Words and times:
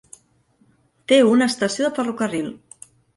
Té 1.11 1.19
una 1.31 1.47
estació 1.53 1.87
de 1.89 1.91
ferrocarril. 1.99 2.49